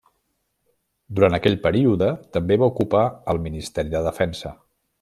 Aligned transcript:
Durant 1.19 1.35
aquell 1.37 1.57
període 1.67 2.09
també 2.37 2.57
va 2.63 2.71
ocupar 2.73 3.05
el 3.35 3.43
Ministeri 3.47 3.95
de 3.97 4.03
Defensa. 4.09 4.57